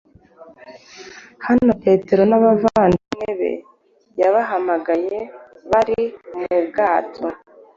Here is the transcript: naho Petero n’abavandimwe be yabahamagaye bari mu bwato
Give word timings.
naho 1.43 1.73
Petero 1.83 2.23
n’abavandimwe 2.27 3.29
be 3.39 3.51
yabahamagaye 4.19 5.17
bari 5.71 6.01
mu 6.39 6.57
bwato 6.67 7.23